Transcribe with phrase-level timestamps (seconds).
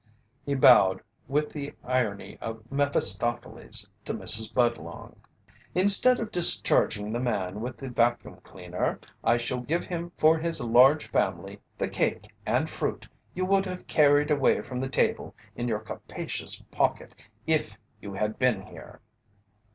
[0.43, 4.51] He bowed with the irony of Mephistopheles to Mrs.
[4.51, 5.15] Budlong:
[5.75, 10.59] "Instead of discharging the man with the vacuum cleaner, I shall give him for his
[10.59, 15.67] large family the cake and fruit you would have carried away from the table in
[15.67, 17.13] your capacious pocket
[17.45, 19.01] if you had been here."